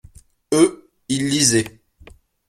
[0.55, 1.79] Eux, ils lisaient.